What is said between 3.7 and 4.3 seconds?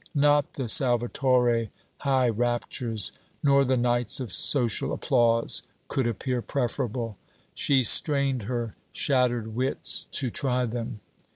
nights